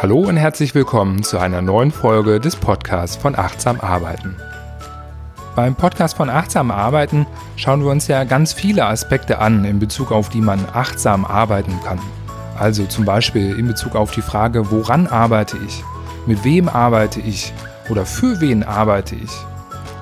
[0.00, 4.36] Hallo und herzlich willkommen zu einer neuen Folge des Podcasts von Achtsam Arbeiten.
[5.54, 7.26] Beim Podcast von Achtsam Arbeiten
[7.56, 11.78] schauen wir uns ja ganz viele Aspekte an in Bezug auf die man achtsam arbeiten
[11.84, 12.00] kann.
[12.58, 15.84] Also zum Beispiel in Bezug auf die Frage, woran arbeite ich,
[16.26, 17.52] mit wem arbeite ich
[17.88, 19.30] oder für wen arbeite ich.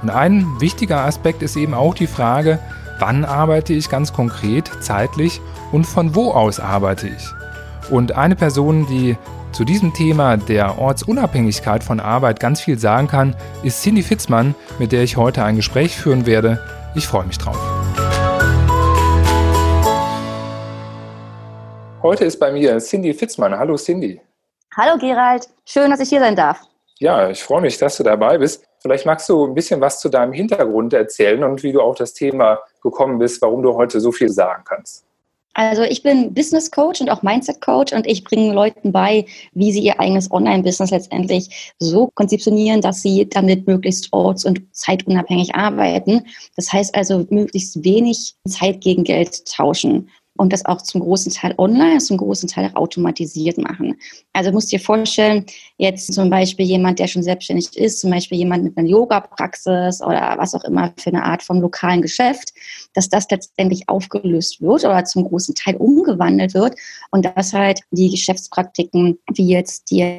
[0.03, 2.59] Und ein wichtiger Aspekt ist eben auch die Frage,
[3.01, 5.41] wann arbeite ich ganz konkret, zeitlich
[5.73, 7.91] und von wo aus arbeite ich.
[7.91, 9.17] Und eine Person, die
[9.53, 14.93] zu diesem Thema der Ortsunabhängigkeit von Arbeit ganz viel sagen kann, ist Cindy Fitzmann, mit
[14.93, 16.61] der ich heute ein Gespräch führen werde.
[16.95, 17.59] Ich freue mich drauf.
[22.03, 23.59] Heute ist bei mir Cindy Fitzmann.
[23.59, 24.21] Hallo Cindy.
[24.77, 26.61] Hallo Gerald, schön, dass ich hier sein darf.
[26.99, 28.63] Ja, ich freue mich, dass du dabei bist.
[28.79, 32.13] Vielleicht magst du ein bisschen was zu deinem Hintergrund erzählen und wie du auf das
[32.13, 35.05] Thema gekommen bist, warum du heute so viel sagen kannst.
[35.55, 39.73] Also ich bin Business Coach und auch Mindset Coach und ich bringe Leuten bei, wie
[39.73, 46.25] sie ihr eigenes Online-Business letztendlich so konzeptionieren, dass sie damit möglichst orts- und zeitunabhängig arbeiten.
[46.57, 50.09] Das heißt also möglichst wenig Zeit gegen Geld tauschen
[50.41, 53.97] und das auch zum großen Teil online, zum großen Teil auch automatisiert machen.
[54.33, 55.45] Also musst dir vorstellen,
[55.77, 60.37] jetzt zum Beispiel jemand, der schon selbstständig ist, zum Beispiel jemand mit einer Yoga-Praxis oder
[60.39, 62.55] was auch immer für eine Art von lokalen Geschäft,
[62.95, 66.75] dass das letztendlich aufgelöst wird oder zum großen Teil umgewandelt wird
[67.11, 70.17] und dass halt die Geschäftspraktiken wie jetzt die,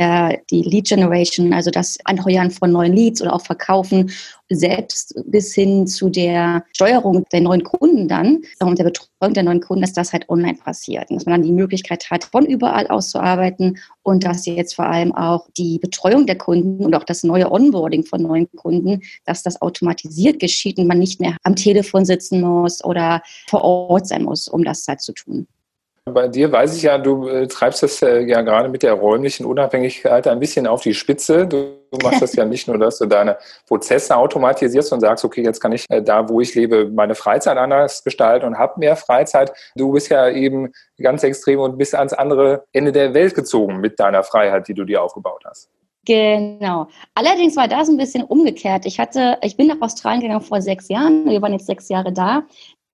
[0.51, 4.11] die Lead Generation, also das Anheuern von neuen Leads oder auch Verkaufen
[4.55, 9.61] selbst bis hin zu der Steuerung der neuen Kunden dann und der Betreuung der neuen
[9.61, 12.87] Kunden, dass das halt online passiert und dass man dann die Möglichkeit hat, von überall
[12.87, 17.03] aus zu arbeiten und dass jetzt vor allem auch die Betreuung der Kunden und auch
[17.03, 21.55] das neue Onboarding von neuen Kunden, dass das automatisiert geschieht und man nicht mehr am
[21.55, 25.47] Telefon sitzen muss oder vor Ort sein muss, um das halt zu tun.
[26.13, 29.45] Bei dir weiß ich ja, du äh, treibst das äh, ja gerade mit der räumlichen
[29.45, 31.47] Unabhängigkeit ein bisschen auf die Spitze.
[31.47, 33.37] Du machst das ja nicht nur, dass du deine
[33.67, 37.57] Prozesse automatisierst und sagst, okay, jetzt kann ich äh, da, wo ich lebe, meine Freizeit
[37.57, 39.51] anders gestalten und habe mehr Freizeit.
[39.75, 40.71] Du bist ja eben
[41.01, 44.85] ganz extrem und bist ans andere Ende der Welt gezogen mit deiner Freiheit, die du
[44.85, 45.69] dir aufgebaut hast.
[46.05, 46.87] Genau.
[47.13, 48.85] Allerdings war das ein bisschen umgekehrt.
[48.85, 51.29] Ich hatte, ich bin nach Australien gegangen vor sechs Jahren.
[51.29, 52.43] Wir waren jetzt sechs Jahre da.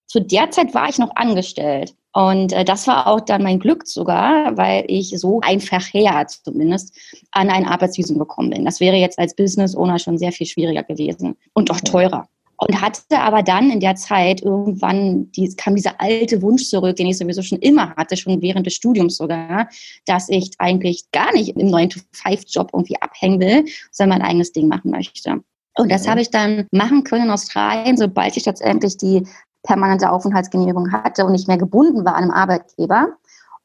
[0.08, 1.94] Zu der Zeit war ich noch angestellt.
[2.14, 6.96] Und äh, das war auch dann mein Glück sogar, weil ich so einfach her zumindest
[7.32, 8.66] an ein Arbeitsvisum gekommen bin.
[8.66, 12.28] Das wäre jetzt als Business Owner schon sehr viel schwieriger gewesen und auch teurer.
[12.60, 17.06] Und hatte aber dann in der Zeit irgendwann, die, kam dieser alte Wunsch zurück, den
[17.06, 19.70] ich sowieso schon immer hatte, schon während des Studiums sogar,
[20.06, 24.90] dass ich eigentlich gar nicht im 9-to-5-Job irgendwie abhängen will, sondern mein eigenes Ding machen
[24.90, 25.44] möchte.
[25.78, 29.28] Und das habe ich dann machen können in Australien, sobald ich letztendlich die
[29.68, 33.10] permanente Aufenthaltsgenehmigung hatte und nicht mehr gebunden war an einem Arbeitgeber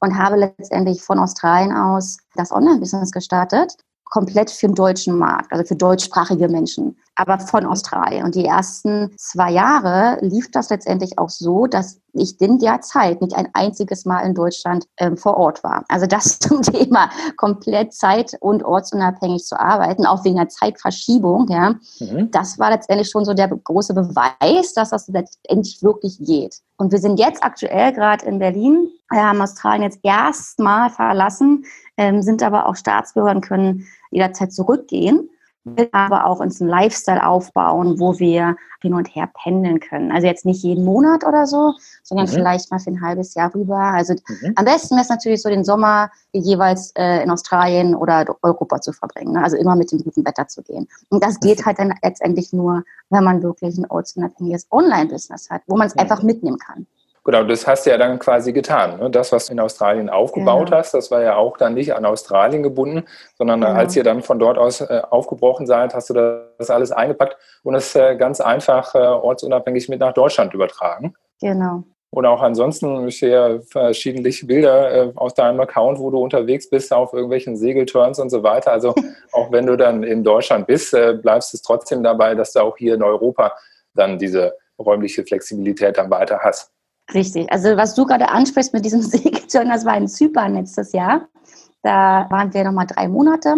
[0.00, 5.64] und habe letztendlich von Australien aus das Online-Business gestartet, komplett für den deutschen Markt, also
[5.64, 8.24] für deutschsprachige Menschen aber von Australien.
[8.24, 13.21] Und die ersten zwei Jahre lief das letztendlich auch so, dass ich in der Zeit
[13.21, 15.84] nicht ein einziges Mal in Deutschland ähm, vor Ort war.
[15.89, 21.49] Also das zum Thema komplett zeit- und ortsunabhängig zu arbeiten, auch wegen der Zeitverschiebung.
[21.49, 22.31] Ja, mhm.
[22.31, 26.56] Das war letztendlich schon so der große Beweis, dass das letztendlich wirklich geht.
[26.77, 31.65] Und wir sind jetzt aktuell gerade in Berlin, wir haben Australien jetzt erstmal verlassen,
[31.97, 35.29] ähm, sind aber auch Staatsbürger und können jederzeit zurückgehen
[35.93, 40.11] aber auch uns einen Lifestyle aufbauen, wo wir hin und her pendeln können.
[40.11, 42.33] Also jetzt nicht jeden Monat oder so, sondern mhm.
[42.33, 43.78] vielleicht mal für ein halbes Jahr rüber.
[43.78, 44.53] Also mhm.
[44.56, 48.93] am besten wäre es natürlich so, den Sommer jeweils äh, in Australien oder Europa zu
[48.93, 49.34] verbringen.
[49.34, 49.45] Ne?
[49.45, 50.89] Also immer mit dem guten Wetter zu gehen.
[51.11, 55.77] Und das geht halt dann letztendlich nur, wenn man wirklich ein ortsunabhängiges Online-Business hat, wo
[55.77, 56.00] man es mhm.
[56.00, 56.87] einfach mitnehmen kann.
[57.25, 58.99] Genau, das hast du ja dann quasi getan.
[58.99, 59.10] Ne?
[59.10, 60.78] Das, was du in Australien aufgebaut genau.
[60.78, 63.05] hast, das war ja auch dann nicht an Australien gebunden,
[63.38, 63.72] sondern genau.
[63.72, 66.15] als ihr dann von dort aus äh, aufgebrochen seid, hast du
[66.59, 71.15] das alles eingepackt und es äh, ganz einfach äh, ortsunabhängig mit nach Deutschland übertragen.
[71.41, 71.85] Genau.
[72.11, 77.14] Und auch ansonsten, ich sehe verschiedentlich Bilder aus deinem Account, wo du unterwegs bist, auf
[77.14, 78.70] irgendwelchen Segelturns und so weiter.
[78.70, 78.94] Also
[79.32, 82.96] auch wenn du dann in Deutschland bist, bleibst es trotzdem dabei, dass du auch hier
[82.96, 83.55] in Europa
[83.94, 86.71] dann diese räumliche Flexibilität dann weiter hast.
[87.12, 87.50] Richtig.
[87.52, 91.28] Also was du gerade ansprichst mit diesem Segelturn, das war in Zypern letztes Jahr.
[91.82, 93.56] Da waren wir nochmal drei Monate.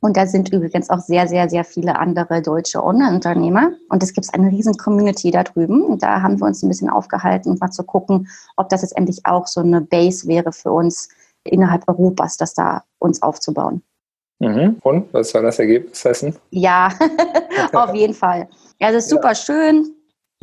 [0.00, 3.70] Und da sind übrigens auch sehr, sehr, sehr viele andere deutsche Online-Unternehmer.
[3.88, 5.82] Und es gibt eine riesen Community da drüben.
[5.82, 8.96] Und da haben wir uns ein bisschen aufgehalten, um mal zu gucken, ob das jetzt
[8.98, 11.08] endlich auch so eine Base wäre für uns
[11.44, 13.82] innerhalb Europas, das da uns aufzubauen.
[14.40, 14.76] Mhm.
[14.82, 16.36] Und was soll das Ergebnis heißen?
[16.50, 16.90] Ja,
[17.72, 18.48] auf jeden Fall.
[18.80, 19.34] Ja, es ist super ja.
[19.34, 19.93] schön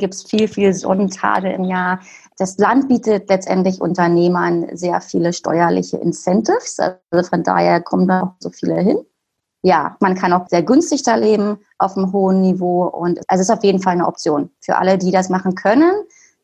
[0.02, 2.00] gibt es viel, viel Sonnentage im Jahr.
[2.36, 6.80] Das Land bietet letztendlich Unternehmern sehr viele steuerliche Incentives.
[6.80, 8.98] Also von daher kommen da auch so viele hin.
[9.62, 13.50] Ja, man kann auch sehr günstig da leben auf einem hohen Niveau und es ist
[13.50, 15.94] auf jeden Fall eine Option für alle, die das machen können.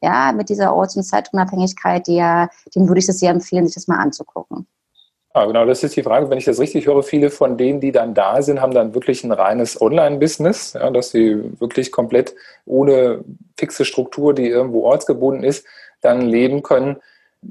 [0.00, 3.88] Ja, mit dieser Orts- und Zeitunabhängigkeit, der, dem würde ich es sehr empfehlen, sich das
[3.88, 4.68] mal anzugucken.
[5.34, 6.30] Ja, genau, das ist die Frage.
[6.30, 9.22] Wenn ich das richtig höre, viele von denen, die dann da sind, haben dann wirklich
[9.24, 12.34] ein reines Online-Business, ja, dass sie wirklich komplett
[12.64, 13.24] ohne
[13.56, 15.66] fixe Struktur, die irgendwo ortsgebunden ist,
[16.00, 16.96] dann leben können.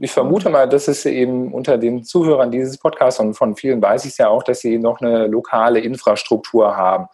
[0.01, 4.06] Ich vermute mal, dass es eben unter den Zuhörern dieses Podcasts und von vielen weiß
[4.06, 7.07] ich es ja auch, dass sie noch eine lokale Infrastruktur haben.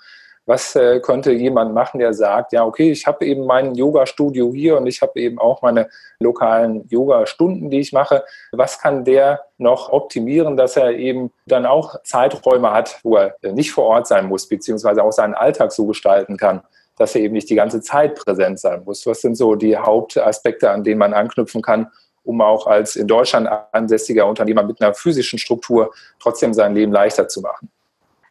[0.46, 4.78] Was äh, könnte jemand machen, der sagt, ja, okay, ich habe eben mein Yoga-Studio hier
[4.78, 8.26] und ich habe eben auch meine lokalen Yoga-Stunden, die ich mache.
[8.52, 13.72] Was kann der noch optimieren, dass er eben dann auch Zeiträume hat, wo er nicht
[13.72, 16.62] vor Ort sein muss, beziehungsweise auch seinen Alltag so gestalten kann,
[16.98, 19.06] dass er eben nicht die ganze Zeit präsent sein muss?
[19.06, 21.90] Was sind so die Hauptaspekte, an denen man anknüpfen kann,
[22.26, 27.30] um auch als in Deutschland ansässiger Unternehmer mit einer physischen Struktur trotzdem sein Leben leichter
[27.30, 27.70] zu machen?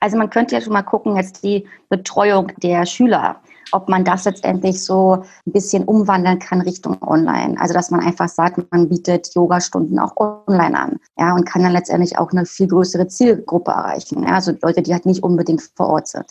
[0.03, 3.37] Also man könnte ja schon mal gucken, jetzt die Betreuung der Schüler,
[3.71, 7.55] ob man das letztendlich so ein bisschen umwandeln kann Richtung Online.
[7.61, 10.17] Also dass man einfach sagt, man bietet Yoga-Stunden auch
[10.49, 10.99] online an.
[11.17, 14.25] Ja, und kann dann letztendlich auch eine viel größere Zielgruppe erreichen.
[14.25, 16.27] Ja, also Leute, die halt nicht unbedingt vor Ort sind.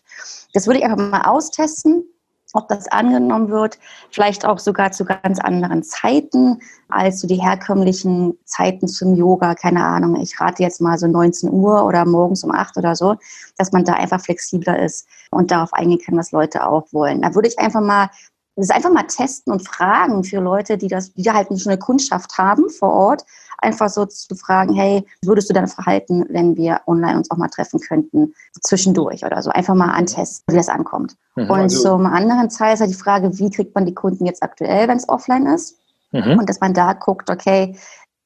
[0.53, 2.03] Das würde ich einfach mal austesten
[2.53, 6.59] ob das angenommen wird, vielleicht auch sogar zu ganz anderen Zeiten
[6.89, 9.55] als so die herkömmlichen Zeiten zum Yoga.
[9.55, 13.15] Keine Ahnung, ich rate jetzt mal so 19 Uhr oder morgens um 8 oder so,
[13.57, 17.21] dass man da einfach flexibler ist und darauf eingehen kann, was Leute auch wollen.
[17.21, 18.09] Da würde ich einfach mal
[18.55, 22.37] das einfach mal testen und fragen für Leute, die das, die halt schon eine Kundschaft
[22.37, 23.23] haben vor Ort,
[23.57, 27.47] einfach so zu fragen, hey, würdest du dein Verhalten, wenn wir online uns auch mal
[27.47, 31.15] treffen könnten, zwischendurch oder so, einfach mal antesten, wie das ankommt.
[31.35, 34.25] Mhm, und also zum anderen Teil ist halt die Frage, wie kriegt man die Kunden
[34.25, 35.77] jetzt aktuell, wenn es offline ist?
[36.11, 36.39] Mhm.
[36.39, 37.77] Und dass man da guckt, okay,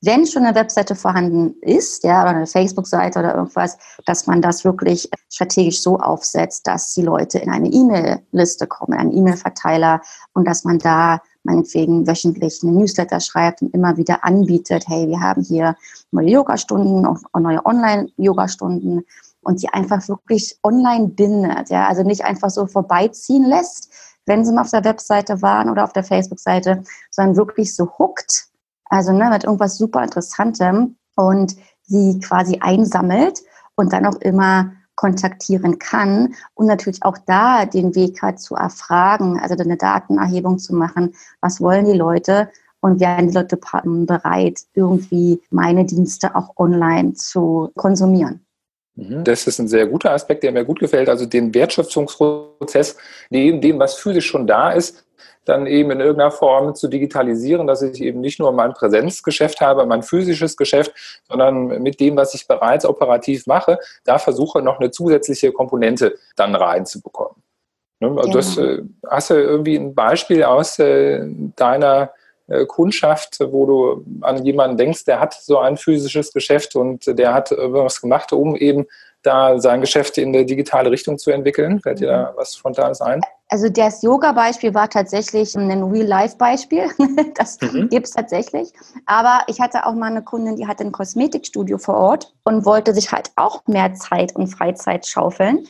[0.05, 4.63] wenn schon eine Webseite vorhanden ist, ja, oder eine Facebook-Seite oder irgendwas, dass man das
[4.63, 10.01] wirklich strategisch so aufsetzt, dass die Leute in eine E-Mail-Liste kommen, einen E-Mail-Verteiler
[10.33, 15.19] und dass man da meinetwegen wöchentlich eine Newsletter schreibt und immer wieder anbietet, hey, wir
[15.19, 15.75] haben hier
[16.11, 17.07] neue Yoga-Stunden,
[17.39, 19.05] neue Online-Yoga-Stunden
[19.41, 23.91] und die einfach wirklich online bindet, ja, also nicht einfach so vorbeiziehen lässt,
[24.25, 28.47] wenn sie mal auf der Webseite waren oder auf der Facebook-Seite, sondern wirklich so hookt,
[28.95, 33.41] also ne, mit irgendwas super Interessantem und sie quasi einsammelt
[33.75, 39.39] und dann auch immer kontaktieren kann und natürlich auch da den Weg hat zu erfragen,
[39.39, 42.49] also eine Datenerhebung zu machen, was wollen die Leute
[42.79, 48.45] und werden die Leute bereit, irgendwie meine Dienste auch online zu konsumieren.
[48.95, 49.23] Mhm.
[49.23, 51.09] Das ist ein sehr guter Aspekt, der mir gut gefällt.
[51.09, 52.95] Also den Wertschöpfungsprozess
[53.29, 55.04] neben dem, was physisch schon da ist,
[55.45, 59.85] dann eben in irgendeiner Form zu digitalisieren, dass ich eben nicht nur mein Präsenzgeschäft habe,
[59.85, 60.93] mein physisches Geschäft,
[61.27, 66.55] sondern mit dem, was ich bereits operativ mache, da versuche noch eine zusätzliche Komponente dann
[66.55, 67.41] reinzubekommen.
[67.99, 71.25] Ne, also das, äh, hast du irgendwie ein Beispiel aus äh,
[71.55, 72.11] deiner
[72.47, 77.33] äh, Kundschaft, wo du an jemanden denkst, der hat so ein physisches Geschäft und der
[77.33, 78.85] hat was gemacht, um eben
[79.23, 81.79] da sein Geschäft in eine digitale Richtung zu entwickeln?
[81.79, 82.37] Fällt dir da mhm.
[82.37, 83.21] was Spontanes ein?
[83.49, 86.89] Also das Yoga-Beispiel war tatsächlich ein Real-Life-Beispiel.
[87.35, 87.89] Das mhm.
[87.89, 88.71] gibt es tatsächlich.
[89.05, 92.93] Aber ich hatte auch mal eine Kundin, die hatte ein Kosmetikstudio vor Ort und wollte
[92.93, 95.67] sich halt auch mehr Zeit und Freizeit schaufeln.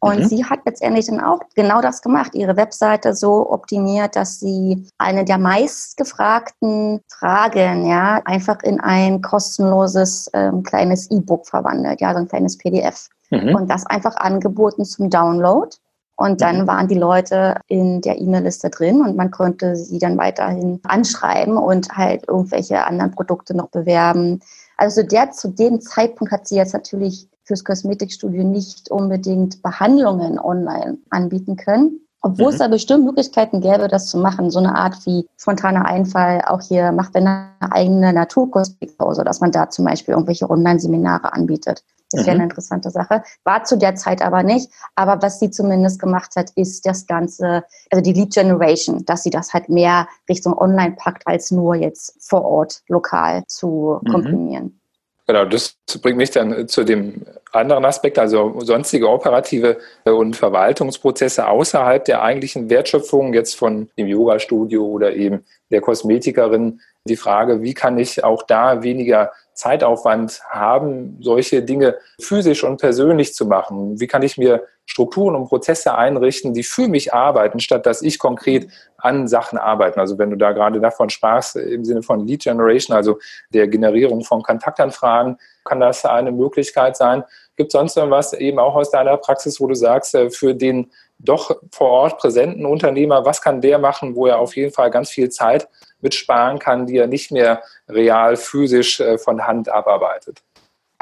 [0.00, 0.24] Und mhm.
[0.24, 5.24] sie hat letztendlich dann auch genau das gemacht, ihre Webseite so optimiert, dass sie eine
[5.24, 12.26] der meistgefragten Fragen ja einfach in ein kostenloses ähm, kleines E-Book verwandelt, ja, so ein
[12.26, 13.08] kleines PDF.
[13.30, 13.54] Mhm.
[13.54, 15.70] Und das einfach angeboten zum Download.
[16.16, 16.66] Und dann mhm.
[16.66, 21.88] waren die Leute in der E-Mail-Liste drin und man konnte sie dann weiterhin anschreiben und
[21.90, 24.40] halt irgendwelche anderen Produkte noch bewerben.
[24.76, 30.98] Also der zu dem Zeitpunkt hat sie jetzt natürlich fürs Kosmetikstudio nicht unbedingt Behandlungen online
[31.10, 32.00] anbieten können.
[32.20, 32.52] Obwohl mhm.
[32.52, 34.50] es da bestimmt Möglichkeiten gäbe, das zu machen.
[34.50, 39.70] So eine Art wie spontaner Einfall, auch hier macht eine eigene Naturkosmetikpause, dass man da
[39.70, 41.82] zum Beispiel irgendwelche Online-Seminare anbietet.
[42.12, 42.50] Das wäre eine mhm.
[42.50, 43.22] interessante Sache.
[43.44, 44.70] War zu der Zeit aber nicht.
[44.94, 49.30] Aber was sie zumindest gemacht hat, ist das Ganze, also die Lead Generation, dass sie
[49.30, 54.12] das halt mehr Richtung Online packt, als nur jetzt vor Ort lokal zu mhm.
[54.12, 54.78] komprimieren.
[55.26, 62.04] Genau, das bringt mich dann zu dem anderen Aspekt, also sonstige operative und Verwaltungsprozesse außerhalb
[62.04, 66.80] der eigentlichen Wertschöpfung jetzt von dem Yoga-Studio oder eben der Kosmetikerin.
[67.06, 73.32] Die Frage, wie kann ich auch da weniger Zeitaufwand haben, solche Dinge physisch und persönlich
[73.32, 74.00] zu machen?
[74.00, 78.18] Wie kann ich mir Strukturen und Prozesse einrichten, die für mich arbeiten, statt dass ich
[78.18, 79.98] konkret an Sachen arbeite?
[79.98, 83.18] Also wenn du da gerade davon sprachst, im Sinne von Lead Generation, also
[83.50, 87.24] der Generierung von Kontaktanfragen, kann das eine Möglichkeit sein.
[87.56, 91.56] Gibt sonst irgendwas eben auch aus deiner Praxis, wo du sagst, äh, für den doch
[91.70, 95.30] vor Ort präsenten Unternehmer, was kann der machen, wo er auf jeden Fall ganz viel
[95.30, 95.68] Zeit
[96.00, 100.42] mitsparen kann, die er nicht mehr real physisch äh, von Hand abarbeitet?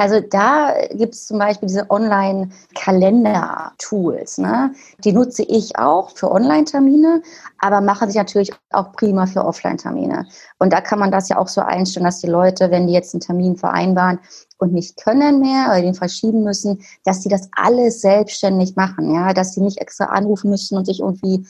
[0.00, 4.38] Also da gibt es zum Beispiel diese Online-Kalender-Tools.
[4.38, 4.72] Ne?
[5.04, 7.20] Die nutze ich auch für Online-Termine,
[7.58, 10.24] aber mache sich natürlich auch prima für Offline-Termine.
[10.58, 13.12] Und da kann man das ja auch so einstellen, dass die Leute, wenn die jetzt
[13.12, 14.20] einen Termin vereinbaren
[14.56, 19.14] und nicht können mehr oder den verschieben müssen, dass die das alles selbstständig machen.
[19.14, 19.34] Ja?
[19.34, 21.46] Dass sie nicht extra anrufen müssen und sich irgendwie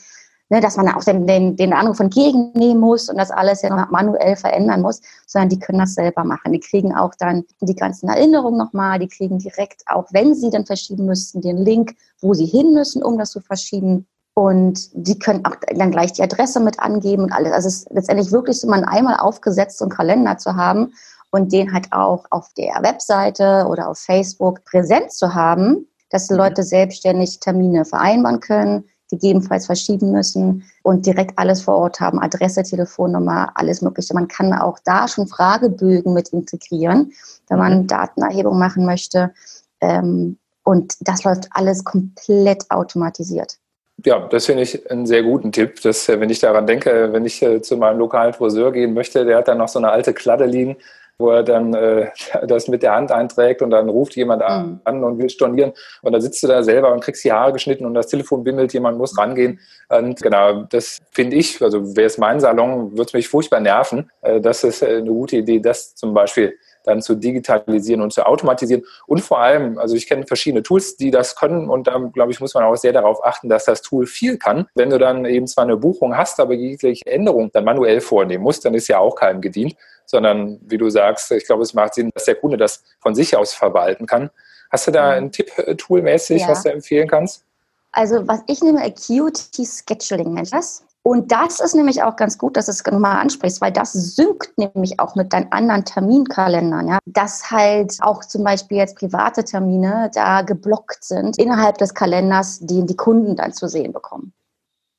[0.51, 4.35] ne, dass man auch den, den, den Anruf entgegennehmen muss und das alles ja manuell
[4.35, 6.51] verändern muss, sondern die können das selber machen.
[6.51, 10.65] Die kriegen auch dann die ganzen Erinnerungen nochmal, die kriegen direkt, auch wenn sie dann
[10.65, 14.05] verschieben müssten, den Link, wo sie hin müssen, um das zu verschieben.
[14.33, 17.53] Und die können auch dann gleich die Adresse mit angeben und alles.
[17.53, 20.93] Also es ist letztendlich wirklich so, man einmal aufgesetzt, so einen Kalender zu haben
[21.31, 26.33] und den halt auch auf der Webseite oder auf Facebook präsent zu haben, dass die
[26.33, 32.63] Leute selbstständig Termine vereinbaren können, gegebenenfalls verschieben müssen und direkt alles vor Ort haben, Adresse,
[32.63, 34.15] Telefonnummer, alles Mögliche.
[34.15, 37.11] Man kann auch da schon Fragebögen mit integrieren,
[37.47, 37.87] wenn man.
[37.87, 39.33] Datenerhebung machen möchte.
[39.81, 43.57] Ähm, und das läuft alles komplett automatisiert.
[44.05, 45.81] Ja, das finde ich einen sehr guten Tipp.
[45.81, 49.25] Dass, äh, wenn ich daran denke, wenn ich äh, zu meinem lokalen Friseur gehen möchte,
[49.25, 50.77] der hat dann noch so eine alte Kladde liegen
[51.17, 52.09] wo er dann äh,
[52.47, 54.79] das mit der Hand einträgt und dann ruft jemand mhm.
[54.83, 57.85] an und will stornieren und dann sitzt du da selber und kriegst die Haare geschnitten
[57.85, 62.17] und das Telefon bimmelt, jemand muss rangehen und genau, das finde ich, also wäre es
[62.17, 64.09] mein Salon, würde es mich furchtbar nerven.
[64.21, 68.25] Äh, das ist äh, eine gute Idee, das zum Beispiel dann zu digitalisieren und zu
[68.25, 68.83] automatisieren.
[69.07, 72.39] Und vor allem, also ich kenne verschiedene Tools, die das können und da, glaube ich,
[72.39, 74.67] muss man auch sehr darauf achten, dass das Tool viel kann.
[74.75, 78.65] Wenn du dann eben zwar eine Buchung hast, aber jegliche Änderung dann manuell vornehmen musst,
[78.65, 82.11] dann ist ja auch keinem gedient, sondern wie du sagst, ich glaube, es macht Sinn,
[82.13, 84.29] dass der Kunde das von sich aus verwalten kann.
[84.71, 86.49] Hast du da einen Tipp äh, toolmäßig, ja.
[86.49, 87.43] was du empfehlen kannst?
[87.91, 90.85] Also was ich nehme, Acuity Scheduling nennt das.
[91.03, 94.55] Und das ist nämlich auch ganz gut, dass du es nochmal ansprichst, weil das synkt
[94.57, 96.87] nämlich auch mit deinen anderen Terminkalendern.
[96.87, 96.99] Ja?
[97.05, 102.85] Dass halt auch zum Beispiel jetzt private Termine da geblockt sind innerhalb des Kalenders, den
[102.85, 104.33] die Kunden dann zu sehen bekommen.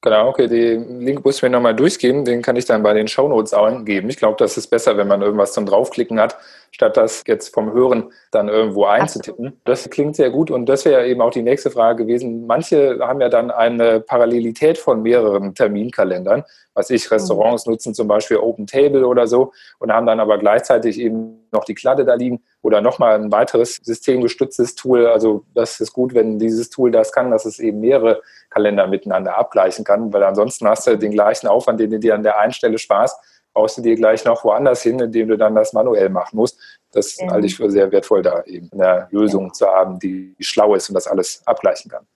[0.04, 3.06] Genau, okay, den Link muss ich mir nochmal durchgeben, den kann ich dann bei den
[3.06, 4.11] Shownotes auch angeben.
[4.11, 6.37] Ich glaube, das ist besser, wenn man irgendwas zum Draufklicken hat,
[6.73, 9.61] statt das jetzt vom Hören dann irgendwo einzutippen.
[9.64, 12.49] Das klingt sehr gut und das wäre eben auch die nächste Frage gewesen.
[12.49, 16.42] Manche haben ja dann eine Parallelität von mehreren Terminkalendern.
[16.75, 17.73] Was ich, Restaurants mhm.
[17.73, 21.75] nutzen zum Beispiel Open Table oder so und haben dann aber gleichzeitig eben noch die
[21.75, 25.06] Kladde da liegen oder nochmal ein weiteres systemgestütztes Tool.
[25.06, 29.37] Also das ist gut, wenn dieses Tool das kann, dass es eben mehrere Kalender miteinander
[29.37, 32.52] abgleichen kann, weil ansonsten hast du den gleichen Aufwand, den du dir an der einen
[32.52, 33.18] Stelle sparst,
[33.54, 36.59] brauchst du dir gleich noch woanders hin, indem du dann das manuell machen musst.
[36.92, 37.30] Das ja.
[37.30, 39.52] halte ich für sehr wertvoll, da eben eine Lösung ja.
[39.52, 42.06] zu haben, die schlau ist und das alles abgleichen kann.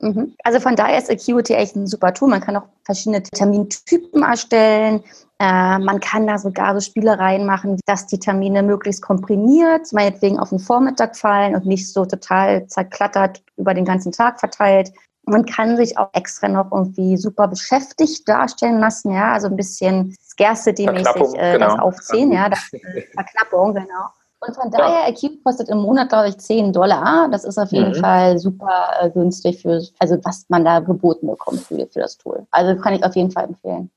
[0.00, 0.34] Mhm.
[0.44, 2.28] Also von daher ist Acuity echt ein super Tool.
[2.28, 5.04] Man kann auch verschiedene Termintypen erstellen.
[5.38, 10.50] Äh, man kann da sogar so Spielereien machen, dass die Termine möglichst komprimiert, meinetwegen auf
[10.50, 14.90] den Vormittag fallen und nicht so total zerklattert über den ganzen Tag verteilt.
[15.30, 20.16] Man kann sich auch extra noch irgendwie super beschäftigt darstellen lassen, ja, also ein bisschen
[20.22, 21.68] Scarcity-mäßig äh, genau.
[21.68, 22.60] das aufziehen, ja, das,
[23.14, 24.06] Verknappung, genau.
[24.40, 25.08] Und von daher, ja.
[25.08, 27.28] Acute kostet im Monat, glaube ich, 10 Dollar.
[27.30, 28.00] Das ist auf jeden mhm.
[28.00, 32.46] Fall super äh, günstig für, also was man da geboten bekommt für, für das Tool.
[32.50, 33.90] Also kann ich auf jeden Fall empfehlen.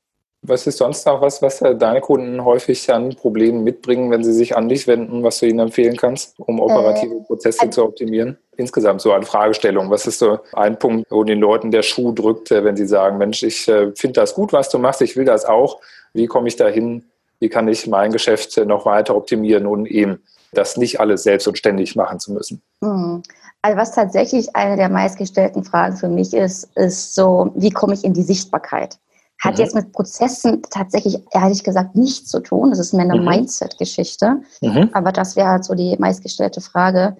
[0.46, 4.54] Was ist sonst noch was, was deine Kunden häufig an Problemen mitbringen, wenn sie sich
[4.54, 8.36] an dich wenden, was du ihnen empfehlen kannst, um operative äh, Prozesse also, zu optimieren?
[8.58, 9.90] Insgesamt so an Fragestellungen.
[9.90, 13.16] Was ist so ein Punkt, wo den Leuten der Schuh drückt, äh, wenn sie sagen,
[13.16, 15.80] Mensch, ich äh, finde das gut, was du machst, ich will das auch.
[16.12, 17.04] Wie komme ich dahin?
[17.40, 20.22] Wie kann ich mein Geschäft noch weiter optimieren und eben
[20.52, 22.60] das nicht alles selbst und ständig machen zu müssen?
[22.82, 23.22] Mhm.
[23.62, 28.04] Also was tatsächlich eine der meistgestellten Fragen für mich ist, ist so, wie komme ich
[28.04, 28.98] in die Sichtbarkeit?
[29.44, 29.60] Hat mhm.
[29.60, 32.70] jetzt mit Prozessen tatsächlich, ehrlich gesagt, nichts zu tun.
[32.70, 33.26] Das ist mehr eine mhm.
[33.26, 34.40] Mindset-Geschichte.
[34.62, 34.88] Mhm.
[34.94, 37.16] Aber das wäre halt so die meistgestellte Frage.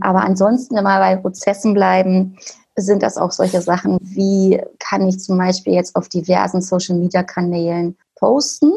[0.00, 2.36] Aber ansonsten, wenn wir bei Prozessen bleiben,
[2.76, 8.72] sind das auch solche Sachen, wie kann ich zum Beispiel jetzt auf diversen Social-Media-Kanälen posten,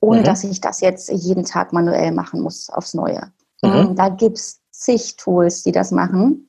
[0.00, 0.24] ohne mhm.
[0.24, 3.30] dass ich das jetzt jeden Tag manuell machen muss aufs Neue.
[3.62, 3.94] Mhm.
[3.94, 6.47] Da gibt es zig Tools, die das machen.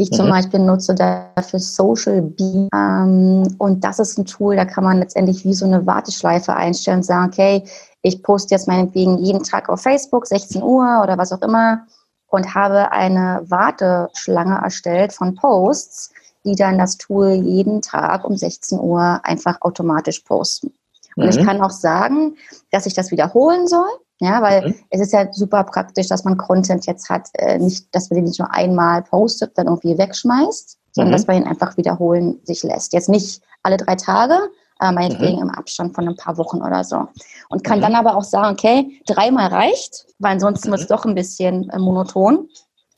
[0.00, 0.30] Ich zum mhm.
[0.30, 5.44] Beispiel nutze dafür Social Beam ähm, und das ist ein Tool, da kann man letztendlich
[5.44, 7.64] wie so eine Warteschleife einstellen und sagen, okay,
[8.00, 11.86] ich poste jetzt meinetwegen jeden Tag auf Facebook, 16 Uhr oder was auch immer,
[12.28, 16.14] und habe eine Warteschlange erstellt von Posts,
[16.46, 20.72] die dann das Tool jeden Tag um 16 Uhr einfach automatisch posten.
[21.16, 21.30] Und mhm.
[21.30, 22.36] ich kann auch sagen,
[22.70, 23.90] dass ich das wiederholen soll.
[24.20, 24.74] Ja, weil mhm.
[24.90, 28.24] es ist ja super praktisch, dass man Content jetzt hat, äh, nicht, dass man den
[28.24, 31.16] nicht nur einmal postet, dann irgendwie wegschmeißt, sondern mhm.
[31.16, 32.92] dass man ihn einfach wiederholen sich lässt.
[32.92, 34.38] Jetzt nicht alle drei Tage,
[34.80, 35.44] äh, meinetwegen mhm.
[35.44, 37.08] im Abstand von ein paar Wochen oder so.
[37.48, 37.82] Und kann mhm.
[37.82, 40.72] dann aber auch sagen, okay, dreimal reicht, weil ansonsten mhm.
[40.72, 42.48] wird es doch ein bisschen äh, monoton.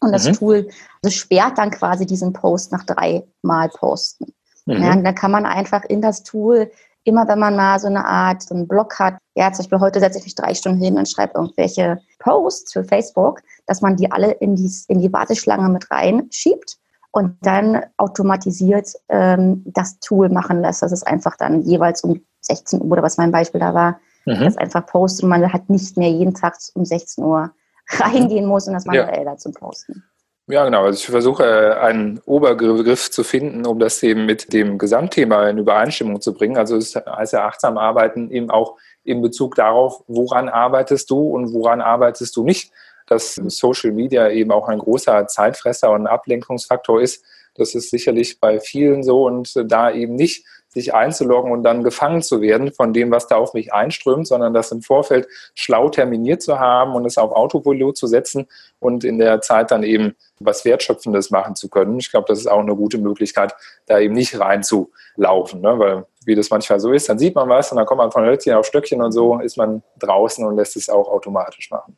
[0.01, 0.33] Und das mhm.
[0.33, 0.69] Tool
[1.05, 4.33] also sperrt dann quasi diesen Post nach dreimal posten.
[4.67, 6.71] Ja, dann kann man einfach in das Tool
[7.05, 10.01] immer wenn man mal so eine Art so einen Blog hat, ja, zum Beispiel heute
[10.01, 14.11] setze ich mich drei Stunden hin und schreibe irgendwelche Posts für Facebook, dass man die
[14.11, 16.77] alle in die, in die Warteschlange mit reinschiebt
[17.11, 20.83] und dann automatisiert ähm, das Tool machen lässt.
[20.83, 24.41] Das ist einfach dann jeweils um 16 Uhr, oder was mein Beispiel da war, mhm.
[24.41, 27.53] das einfach postet und man hat nicht mehr jeden Tag um 16 Uhr
[27.91, 29.25] reingehen muss und das manuell ja.
[29.25, 30.05] dazu posten.
[30.49, 30.85] Ja, genau.
[30.85, 35.59] Also ich versuche äh, einen Obergriff zu finden, um das eben mit dem Gesamtthema in
[35.59, 36.57] Übereinstimmung zu bringen.
[36.57, 41.53] Also es heißt ja achtsam arbeiten eben auch in Bezug darauf, woran arbeitest du und
[41.53, 42.73] woran arbeitest du nicht.
[43.07, 48.59] Dass Social Media eben auch ein großer Zeitfresser und Ablenkungsfaktor ist, das ist sicherlich bei
[48.59, 53.11] vielen so und da eben nicht sich einzuloggen und dann gefangen zu werden von dem,
[53.11, 57.19] was da auf mich einströmt, sondern das im Vorfeld schlau terminiert zu haben und es
[57.19, 58.49] auf Autopilot zu setzen
[58.81, 61.99] und in der Zeit dann eben was Wertschöpfendes machen zu können.
[61.99, 63.55] Ich glaube, das ist auch eine gute Möglichkeit,
[63.87, 65.79] da eben nicht reinzulaufen, ne?
[65.79, 68.25] weil wie das manchmal so ist, dann sieht man was und dann kommt man von
[68.25, 71.97] Hölzchen auf Stöckchen und so ist man draußen und lässt es auch automatisch machen.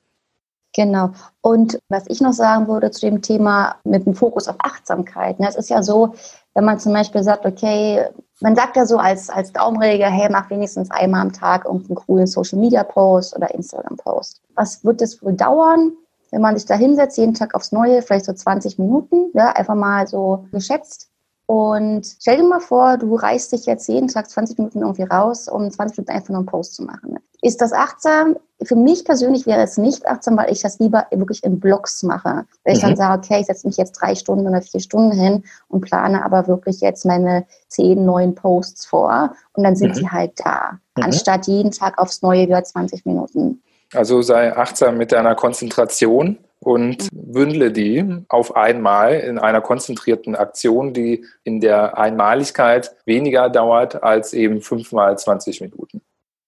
[0.75, 1.12] Genau.
[1.40, 5.38] Und was ich noch sagen würde zu dem Thema mit dem Fokus auf Achtsamkeit.
[5.38, 5.47] Ne?
[5.49, 6.14] Es ist ja so,
[6.54, 8.06] wenn man zum Beispiel sagt, okay,
[8.40, 12.26] man sagt ja so als, als Daumenregel, hey, mach wenigstens einmal am Tag irgendeinen coolen
[12.26, 14.40] Social Media Post oder Instagram Post.
[14.54, 15.92] Was wird das wohl dauern,
[16.30, 19.75] wenn man sich da hinsetzt, jeden Tag aufs Neue, vielleicht so 20 Minuten, ja, einfach
[19.75, 21.08] mal so geschätzt,
[21.46, 25.46] und stell dir mal vor, du reißt dich jetzt jeden Tag 20 Minuten irgendwie raus,
[25.48, 27.18] um 20 Minuten einfach nur einen Post zu machen.
[27.42, 28.36] Ist das achtsam?
[28.62, 32.46] Für mich persönlich wäre es nicht achtsam, weil ich das lieber wirklich in Blocks mache.
[32.64, 32.88] Weil ich mhm.
[32.88, 36.24] dann sage, okay, ich setze mich jetzt drei Stunden oder vier Stunden hin und plane
[36.24, 39.94] aber wirklich jetzt meine zehn neuen Posts vor und dann sind mhm.
[39.94, 40.78] sie halt da.
[40.96, 41.02] Mhm.
[41.02, 43.62] Anstatt jeden Tag aufs Neue wieder 20 Minuten.
[43.92, 50.92] Also sei achtsam mit deiner Konzentration und bündle die auf einmal in einer konzentrierten Aktion,
[50.92, 56.00] die in der Einmaligkeit weniger dauert als eben fünfmal 20 Minuten.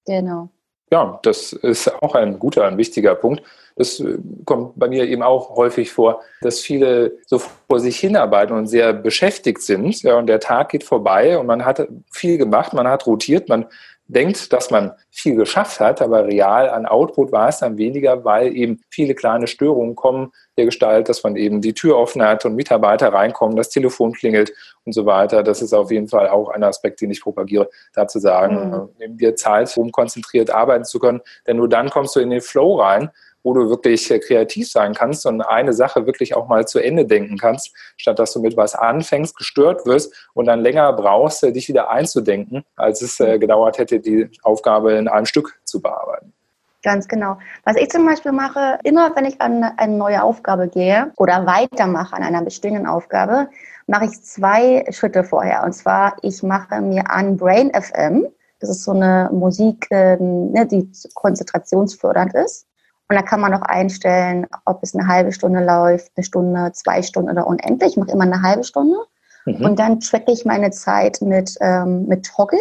[0.07, 0.49] Genau.
[0.91, 3.43] Ja, das ist auch ein guter, ein wichtiger Punkt.
[3.75, 8.57] Das äh, kommt bei mir eben auch häufig vor, dass viele so vor sich hinarbeiten
[8.57, 10.03] und sehr beschäftigt sind.
[10.03, 13.67] Ja, und der Tag geht vorbei und man hat viel gemacht, man hat rotiert, man
[14.09, 18.57] denkt, dass man viel geschafft hat, aber real an Output war es dann weniger, weil
[18.57, 22.55] eben viele kleine Störungen kommen, der Gestalt, dass man eben die Tür offen hat und
[22.55, 24.53] Mitarbeiter reinkommen, das Telefon klingelt
[24.85, 25.43] und so weiter.
[25.43, 28.89] Das ist auf jeden Fall auch ein Aspekt, den ich propagiere, da zu sagen, mhm.
[28.99, 32.41] nimm dir Zeit, um konzentriert arbeiten zu können, denn nur dann kommst du in den
[32.41, 33.11] Flow rein
[33.47, 37.07] wo du wirklich äh, kreativ sein kannst und eine Sache wirklich auch mal zu Ende
[37.07, 41.53] denken kannst, statt dass du mit was anfängst, gestört wirst und dann länger brauchst, äh,
[41.53, 46.33] dich wieder einzudenken, als es äh, gedauert hätte, die Aufgabe in einem Stück zu bearbeiten.
[46.83, 47.39] Ganz genau.
[47.65, 52.17] Was ich zum Beispiel mache, immer wenn ich an eine neue Aufgabe gehe oder weitermache
[52.17, 53.49] an einer bestehenden Aufgabe,
[53.87, 55.63] mache ich zwei Schritte vorher.
[55.63, 58.27] Und zwar, ich mache mir an Brain FM.
[58.59, 62.67] Das ist so eine Musik, ähm, ne, die konzentrationsfördernd ist.
[63.09, 67.03] Und da kann man auch einstellen, ob es eine halbe Stunde läuft, eine Stunde, zwei
[67.03, 67.93] Stunden oder unendlich.
[67.93, 68.97] Ich mache immer eine halbe Stunde.
[69.45, 69.65] Mhm.
[69.65, 72.59] Und dann tracke ich meine Zeit mit, ähm, mit Toggle.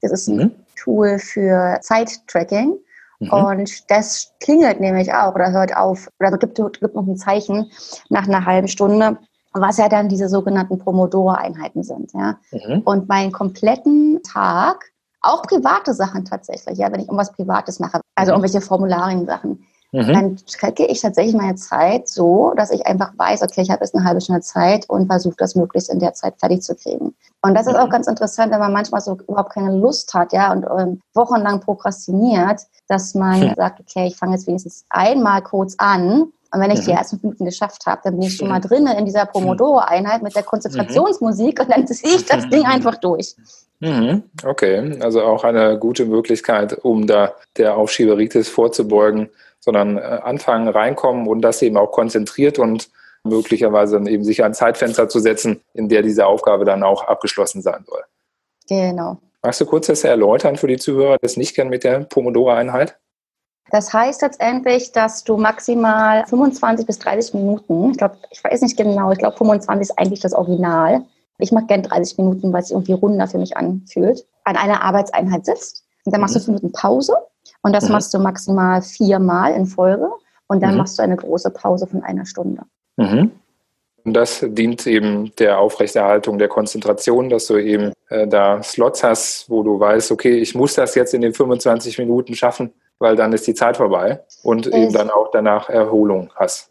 [0.00, 0.54] Das ist ein mhm.
[0.76, 2.78] Tool für Zeittracking.
[3.20, 3.32] Mhm.
[3.32, 7.70] Und das klingelt nämlich auch oder hört auf oder gibt, gibt noch ein Zeichen
[8.08, 9.18] nach einer halben Stunde,
[9.52, 12.12] was ja dann diese sogenannten Pomodoro-Einheiten sind.
[12.14, 12.38] Ja?
[12.50, 12.80] Mhm.
[12.84, 18.32] Und meinen kompletten Tag, auch private Sachen tatsächlich, ja, wenn ich irgendwas Privates mache, also
[18.32, 18.38] mhm.
[18.38, 20.12] irgendwelche Formularien-Sachen, mhm.
[20.12, 23.94] dann strecke ich tatsächlich meine Zeit so, dass ich einfach weiß, okay, ich habe jetzt
[23.94, 27.14] eine halbe Stunde Zeit und versuche das möglichst in der Zeit fertig zu kriegen.
[27.42, 27.90] Und das ist auch mhm.
[27.90, 32.62] ganz interessant, wenn man manchmal so überhaupt keine Lust hat, ja, und, und wochenlang prokrastiniert,
[32.88, 33.54] dass man hm.
[33.56, 36.84] sagt, okay, ich fange jetzt wenigstens einmal kurz an und wenn ich mhm.
[36.84, 40.22] die ersten fünf Minuten geschafft habe, dann bin ich schon mal drin in dieser Pomodoro-Einheit
[40.22, 43.34] mit der Konzentrationsmusik und dann ziehe ich das Ding einfach durch.
[43.80, 44.24] Mhm.
[44.44, 49.30] Okay, also auch eine gute Möglichkeit, um da der Aufschieberitis vorzubeugen,
[49.64, 52.90] sondern äh, anfangen, reinkommen und das eben auch konzentriert und
[53.24, 57.62] möglicherweise dann eben sich ein Zeitfenster zu setzen, in der diese Aufgabe dann auch abgeschlossen
[57.62, 58.02] sein soll.
[58.68, 59.18] Genau.
[59.42, 62.98] Magst du kurz das erläutern für die Zuhörer, die es nicht kennen mit der Pomodoro-Einheit?
[63.70, 68.76] Das heißt letztendlich, dass du maximal 25 bis 30 Minuten, ich glaube, ich weiß nicht
[68.76, 71.02] genau, ich glaube 25 ist eigentlich das Original.
[71.38, 75.46] Ich mache gern 30 Minuten, weil es irgendwie runder für mich anfühlt, an einer Arbeitseinheit
[75.46, 75.81] sitzt.
[76.04, 76.44] Und dann machst du mhm.
[76.44, 77.16] fünf Minuten Pause
[77.62, 77.92] und das mhm.
[77.92, 80.08] machst du maximal viermal in Folge
[80.46, 80.78] und dann mhm.
[80.78, 82.62] machst du eine große Pause von einer Stunde.
[82.96, 83.30] Mhm.
[84.04, 89.48] Und das dient eben der Aufrechterhaltung der Konzentration, dass du eben äh, da Slots hast,
[89.48, 93.32] wo du weißt, okay, ich muss das jetzt in den 25 Minuten schaffen, weil dann
[93.32, 96.70] ist die Zeit vorbei und es eben dann auch danach Erholung hast.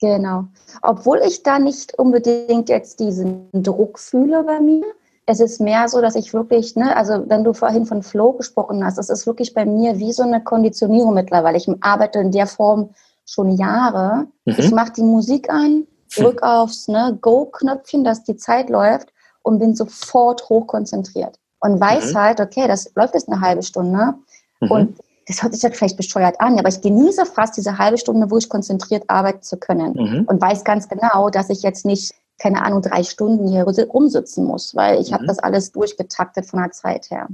[0.00, 0.44] Genau.
[0.80, 4.84] Obwohl ich da nicht unbedingt jetzt diesen Druck fühle bei mir.
[5.30, 8.84] Es ist mehr so, dass ich wirklich, ne, also wenn du vorhin von Flow gesprochen
[8.84, 11.56] hast, das ist wirklich bei mir wie so eine Konditionierung mittlerweile.
[11.56, 12.90] Ich arbeite in der Form
[13.26, 14.26] schon Jahre.
[14.44, 14.54] Mhm.
[14.58, 19.12] Ich mache die Musik an, drück aufs ne, Go-Knöpfchen, dass die Zeit läuft
[19.42, 21.38] und bin sofort hochkonzentriert.
[21.60, 22.18] Und weiß mhm.
[22.18, 24.14] halt, okay, das läuft jetzt eine halbe Stunde.
[24.58, 24.70] Mhm.
[24.72, 28.32] Und das hört sich jetzt vielleicht bescheuert an, aber ich genieße fast diese halbe Stunde,
[28.32, 29.92] wo ich konzentriert arbeiten zu können.
[29.92, 30.24] Mhm.
[30.26, 34.74] Und weiß ganz genau, dass ich jetzt nicht, keine Ahnung, drei Stunden hier rumsitzen muss,
[34.74, 35.28] weil ich habe mhm.
[35.28, 37.28] das alles durchgetaktet von der Zeit her.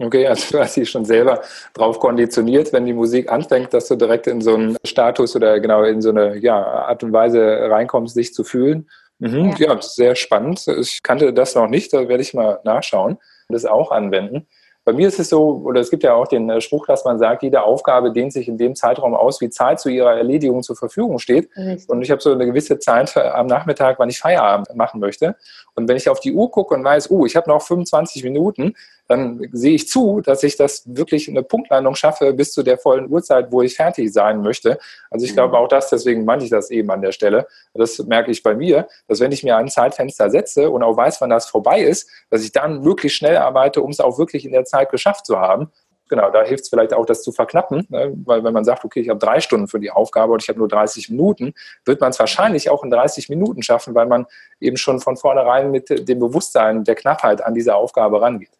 [0.00, 1.42] Okay, also du hast dich schon selber
[1.74, 5.82] drauf konditioniert, wenn die Musik anfängt, dass du direkt in so einen Status oder genau
[5.82, 8.88] in so eine ja, Art und Weise reinkommst, dich zu fühlen.
[9.18, 9.74] Mhm, ja.
[9.74, 10.68] ja, sehr spannend.
[10.68, 14.46] Ich kannte das noch nicht, da werde ich mal nachschauen und das auch anwenden.
[14.88, 17.18] Bei mir ist es so, oder es gibt ja auch den äh, Spruch, dass man
[17.18, 20.76] sagt, jede Aufgabe dehnt sich in dem Zeitraum aus, wie Zeit zu ihrer Erledigung zur
[20.76, 21.50] Verfügung steht.
[21.58, 21.90] Richtig.
[21.90, 25.36] Und ich habe so eine gewisse Zeit äh, am Nachmittag, wann ich Feierabend machen möchte.
[25.74, 28.72] Und wenn ich auf die Uhr gucke und weiß, oh, ich habe noch 25 Minuten,
[29.08, 33.10] dann sehe ich zu, dass ich das wirklich eine Punktlandung schaffe bis zu der vollen
[33.10, 34.78] Uhrzeit, wo ich fertig sein möchte.
[35.10, 35.36] Also ich mhm.
[35.36, 37.46] glaube auch das, deswegen meinte ich das eben an der Stelle.
[37.72, 41.20] Das merke ich bei mir, dass wenn ich mir ein Zeitfenster setze und auch weiß,
[41.22, 44.52] wann das vorbei ist, dass ich dann wirklich schnell arbeite, um es auch wirklich in
[44.52, 45.72] der Zeit geschafft zu haben.
[46.10, 48.12] Genau, da hilft es vielleicht auch, das zu verknappen, ne?
[48.24, 50.58] weil wenn man sagt, okay, ich habe drei Stunden für die Aufgabe und ich habe
[50.58, 51.52] nur 30 Minuten,
[51.84, 54.26] wird man es wahrscheinlich auch in 30 Minuten schaffen, weil man
[54.58, 58.57] eben schon von vornherein mit dem Bewusstsein der Knappheit an diese Aufgabe rangeht.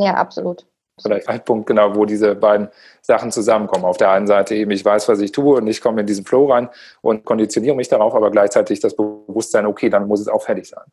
[0.00, 0.66] Ja, absolut.
[1.02, 2.68] Vielleicht ein Punkt, genau, wo diese beiden
[3.02, 3.84] Sachen zusammenkommen.
[3.84, 6.24] Auf der einen Seite eben, ich weiß, was ich tue und ich komme in diesen
[6.24, 6.68] Flow rein
[7.00, 10.84] und konditioniere mich darauf, aber gleichzeitig das Bewusstsein, okay, dann muss es auch fertig sein.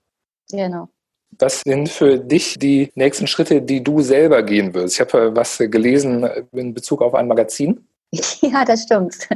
[0.52, 0.90] Genau.
[1.38, 4.96] Was sind für dich die nächsten Schritte, die du selber gehen wirst?
[4.96, 7.88] Ich habe was gelesen in Bezug auf ein Magazin.
[8.42, 9.30] Ja, das stimmt.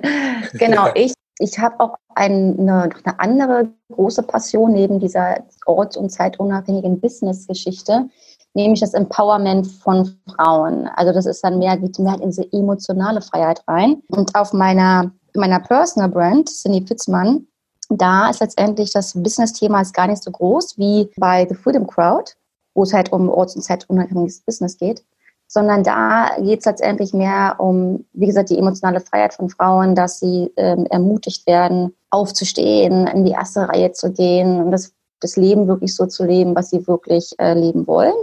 [0.54, 7.00] genau, ich, ich habe auch eine, eine andere große Passion neben dieser orts- und zeitunabhängigen
[7.00, 8.10] Business-Geschichte
[8.56, 10.90] nämlich das Empowerment von Frauen.
[10.96, 14.02] Also das ist dann mehr, geht mehr in diese emotionale Freiheit rein.
[14.10, 17.48] Und auf meiner, meiner Personal Brand, Cindy Fitzmann,
[17.90, 22.32] da ist letztendlich das Business-Thema gar nicht so groß wie bei The Freedom Crowd,
[22.74, 25.04] wo es halt um orts- und zeitunabhängiges Business geht,
[25.48, 30.20] sondern da geht es letztendlich mehr um, wie gesagt, die emotionale Freiheit von Frauen, dass
[30.20, 34.94] sie ähm, ermutigt werden, aufzustehen, in die erste Reihe zu gehen und das
[35.26, 38.16] das Leben wirklich so zu leben, was sie wirklich äh, leben wollen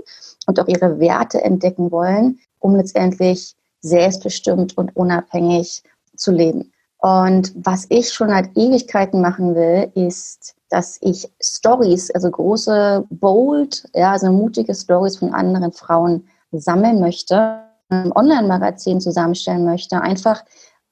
[0.47, 5.83] und auch ihre Werte entdecken wollen, um letztendlich selbstbestimmt und unabhängig
[6.17, 6.73] zu leben.
[6.99, 13.85] Und was ich schon seit Ewigkeiten machen will, ist, dass ich Stories, also große, bold,
[13.93, 20.45] ja, also mutige Stories von anderen Frauen sammeln möchte, ein Online-Magazin zusammenstellen möchte, einfach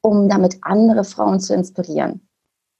[0.03, 2.21] um damit andere Frauen zu inspirieren.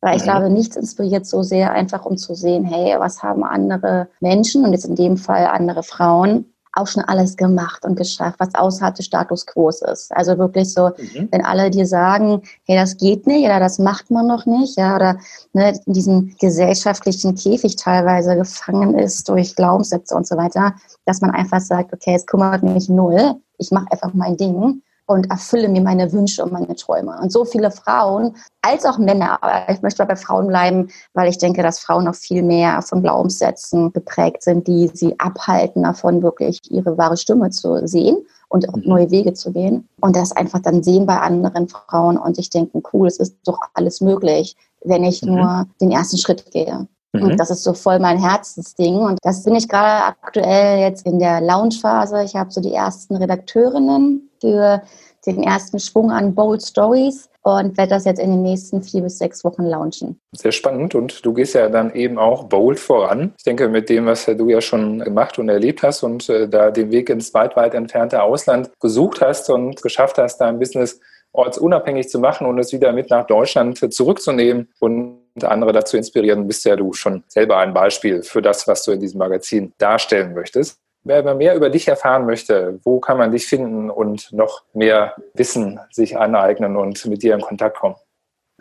[0.01, 0.27] Weil ich mhm.
[0.27, 4.73] glaube, nichts inspiriert so sehr, einfach um zu sehen, hey, was haben andere Menschen und
[4.73, 9.07] jetzt in dem Fall andere Frauen auch schon alles gemacht und geschafft, was außerhalb des
[9.07, 10.13] Status quo ist.
[10.13, 11.29] Also wirklich so, mhm.
[11.31, 14.95] wenn alle dir sagen, hey, das geht nicht oder das macht man noch nicht, ja,
[14.95, 15.19] oder
[15.53, 20.75] ne, in diesem gesellschaftlichen Käfig teilweise gefangen ist durch Glaubenssätze und so weiter,
[21.07, 25.29] dass man einfach sagt, okay, es kümmert mich null, ich mache einfach mein Ding und
[25.29, 27.19] erfülle mir meine Wünsche und meine Träume.
[27.21, 31.37] Und so viele Frauen, als auch Männer, aber ich möchte bei Frauen bleiben, weil ich
[31.37, 36.61] denke, dass Frauen noch viel mehr von Glaubenssätzen geprägt sind, die sie abhalten davon, wirklich
[36.71, 38.83] ihre wahre Stimme zu sehen und mhm.
[38.85, 39.89] neue Wege zu gehen.
[40.01, 43.59] Und das einfach dann sehen bei anderen Frauen und ich denke, cool, es ist doch
[43.75, 45.35] alles möglich, wenn ich mhm.
[45.35, 46.87] nur den ersten Schritt gehe.
[47.13, 47.23] Mhm.
[47.23, 48.97] Und das ist so voll mein Herzensding.
[48.99, 52.23] Und das bin ich gerade aktuell jetzt in der Launchphase.
[52.23, 54.83] Ich habe so die ersten Redakteurinnen für
[55.27, 59.19] den ersten Schwung an Bold Stories und werde das jetzt in den nächsten vier bis
[59.19, 60.21] sechs Wochen launchen.
[60.33, 63.33] Sehr spannend und du gehst ja dann eben auch bold voran.
[63.39, 66.71] Ich denke, mit dem, was du ja schon gemacht und erlebt hast und äh, da
[66.71, 71.01] den Weg ins weit, weit entfernte Ausland gesucht hast und geschafft hast, dein Business
[71.33, 76.65] ortsunabhängig zu machen und es wieder mit nach Deutschland zurückzunehmen und andere dazu inspirieren, bist
[76.65, 80.79] ja du schon selber ein Beispiel für das, was du in diesem Magazin darstellen möchtest.
[81.03, 85.81] Wer mehr über dich erfahren möchte, wo kann man dich finden und noch mehr Wissen
[85.91, 87.97] sich aneignen und mit dir in Kontakt kommen?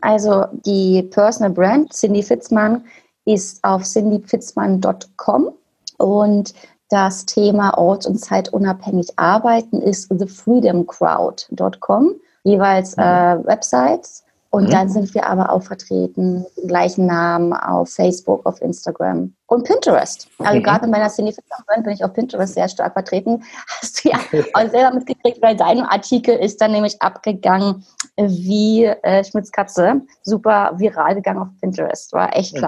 [0.02, 2.86] Also die Personal Brand Cindy Fitzmann
[3.26, 5.54] ist auf cindyfitzmann.com
[5.98, 6.54] und
[6.90, 13.04] das Thema ort- und zeitunabhängig arbeiten ist thefreedomcrowd.com, jeweils mhm.
[13.04, 14.24] äh, Websites.
[14.52, 14.70] Und mhm.
[14.72, 19.64] dann sind wir aber auch vertreten, mit dem gleichen Namen auf Facebook, auf Instagram und
[19.64, 20.28] Pinterest.
[20.40, 20.64] Also mhm.
[20.64, 23.44] gerade in meiner Cinefit-Brand bin ich auf Pinterest sehr stark vertreten.
[23.82, 24.18] Hast du ja
[24.54, 27.86] auch selber mitgekriegt, weil dein Artikel ist dann nämlich abgegangen
[28.18, 30.02] wie äh, Schmitz Katze.
[30.24, 32.12] Super viral gegangen auf Pinterest.
[32.14, 32.62] War echt mhm.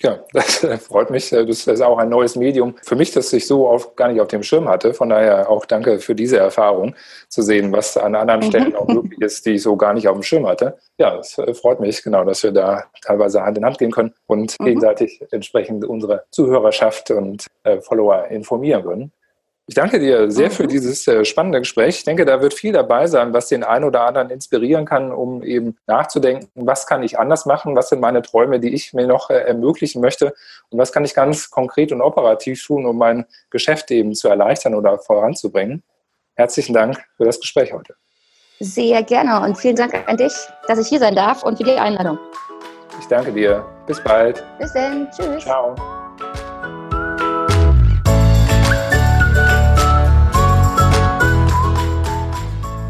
[0.00, 1.30] Ja, das freut mich.
[1.30, 4.28] Das ist auch ein neues Medium für mich, das ich so oft gar nicht auf
[4.28, 4.94] dem Schirm hatte.
[4.94, 6.94] Von daher auch danke für diese Erfahrung,
[7.28, 8.44] zu sehen, was an anderen mhm.
[8.44, 10.78] Stellen auch möglich ist, die ich so gar nicht auf dem Schirm hatte.
[10.98, 14.58] Ja, es freut mich, genau, dass wir da teilweise Hand in Hand gehen können und
[14.60, 14.64] mhm.
[14.64, 19.12] gegenseitig entsprechend unsere Zuhörerschaft und äh, Follower informieren können.
[19.68, 20.68] Ich danke dir sehr für mhm.
[20.68, 21.98] dieses äh, spannende Gespräch.
[21.98, 25.42] Ich denke, da wird viel dabei sein, was den einen oder anderen inspirieren kann, um
[25.42, 29.28] eben nachzudenken, was kann ich anders machen, was sind meine Träume, die ich mir noch
[29.28, 30.32] äh, ermöglichen möchte
[30.70, 34.74] und was kann ich ganz konkret und operativ tun, um mein Geschäft eben zu erleichtern
[34.74, 35.82] oder voranzubringen.
[36.34, 37.94] Herzlichen Dank für das Gespräch heute.
[38.60, 40.32] Sehr gerne und vielen Dank an dich,
[40.66, 42.18] dass ich hier sein darf und für die Einladung.
[42.98, 43.66] Ich danke dir.
[43.86, 44.42] Bis bald.
[44.58, 45.10] Bis dann.
[45.10, 45.44] Tschüss.
[45.44, 45.74] Ciao.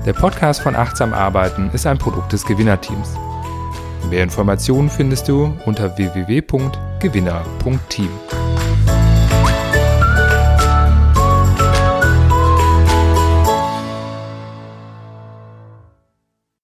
[0.09, 3.15] Der Podcast von Achtsam Arbeiten ist ein Produkt des Gewinnerteams.
[4.09, 8.09] Mehr Informationen findest du unter www.gewinner.team.